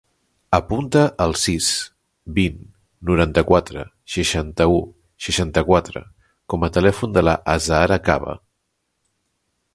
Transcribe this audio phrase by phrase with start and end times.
[0.57, 1.67] Apunta el sis,
[2.37, 2.55] vint,
[3.09, 3.83] noranta-quatre,
[4.15, 4.81] seixanta-u,
[5.27, 6.05] seixanta-quatre
[6.55, 8.37] com a telèfon de l'Azahara Cava.